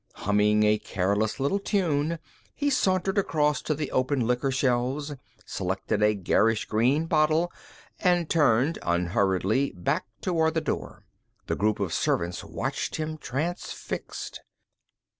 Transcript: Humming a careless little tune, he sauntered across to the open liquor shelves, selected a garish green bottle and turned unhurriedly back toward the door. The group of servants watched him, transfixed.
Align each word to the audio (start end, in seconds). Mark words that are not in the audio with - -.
Humming 0.15 0.63
a 0.63 0.79
careless 0.79 1.39
little 1.39 1.59
tune, 1.59 2.17
he 2.55 2.71
sauntered 2.71 3.19
across 3.19 3.61
to 3.61 3.75
the 3.75 3.91
open 3.91 4.21
liquor 4.25 4.49
shelves, 4.49 5.13
selected 5.45 6.01
a 6.01 6.15
garish 6.15 6.65
green 6.65 7.05
bottle 7.05 7.51
and 7.99 8.27
turned 8.27 8.79
unhurriedly 8.81 9.73
back 9.75 10.07
toward 10.19 10.55
the 10.55 10.59
door. 10.61 11.05
The 11.45 11.55
group 11.55 11.79
of 11.79 11.93
servants 11.93 12.43
watched 12.43 12.95
him, 12.95 13.19
transfixed. 13.19 14.41